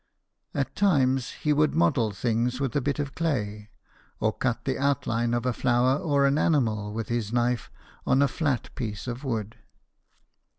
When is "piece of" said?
8.73-9.23